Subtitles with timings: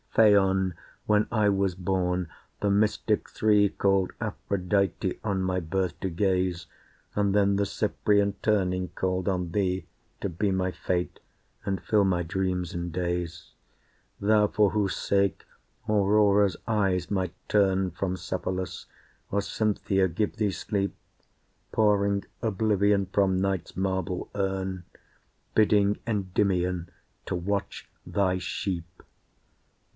[0.15, 0.73] Phaon!
[1.05, 2.27] when I was born,
[2.59, 6.65] the mystic three Called Aphrodite on my birth to gaze,
[7.15, 9.85] And then the Cyprian, turning, called on thee
[10.19, 11.19] To be my fate
[11.65, 13.51] and fill my dreams and days.
[14.19, 15.45] Thou for whose sake
[15.87, 18.87] Aurora's eyes might turn From Cephalus,
[19.29, 20.95] or Cynthia give thee sleep,
[21.71, 24.83] Pouring oblivion from night's marble urn,
[25.53, 26.89] Bidding Endymion
[27.27, 28.83] to watch thy sheep!